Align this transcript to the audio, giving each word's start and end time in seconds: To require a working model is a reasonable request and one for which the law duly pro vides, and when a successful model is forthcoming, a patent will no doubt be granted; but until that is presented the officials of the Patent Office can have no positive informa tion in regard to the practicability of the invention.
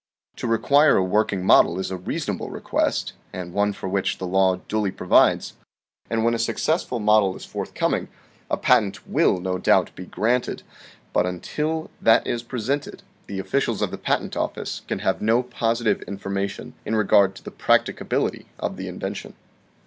To 0.37 0.47
require 0.47 0.97
a 0.97 1.03
working 1.03 1.45
model 1.45 1.77
is 1.77 1.91
a 1.91 1.95
reasonable 1.95 2.49
request 2.49 3.13
and 3.31 3.53
one 3.53 3.71
for 3.71 3.87
which 3.87 4.17
the 4.17 4.25
law 4.25 4.55
duly 4.67 4.89
pro 4.89 5.05
vides, 5.05 5.53
and 6.09 6.25
when 6.25 6.33
a 6.33 6.39
successful 6.39 6.99
model 6.99 7.35
is 7.35 7.45
forthcoming, 7.45 8.07
a 8.49 8.57
patent 8.57 9.07
will 9.07 9.39
no 9.39 9.59
doubt 9.59 9.91
be 9.93 10.07
granted; 10.07 10.63
but 11.13 11.27
until 11.27 11.91
that 12.01 12.25
is 12.25 12.41
presented 12.41 13.03
the 13.27 13.37
officials 13.37 13.83
of 13.83 13.91
the 13.91 13.97
Patent 13.99 14.35
Office 14.35 14.81
can 14.87 14.97
have 15.05 15.21
no 15.21 15.43
positive 15.43 15.99
informa 16.07 16.49
tion 16.49 16.73
in 16.83 16.95
regard 16.95 17.35
to 17.35 17.43
the 17.43 17.51
practicability 17.51 18.47
of 18.57 18.77
the 18.77 18.87
invention. 18.87 19.35